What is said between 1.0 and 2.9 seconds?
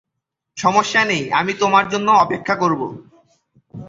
নেই, আমি তোমার জন্য অপেক্ষা করব।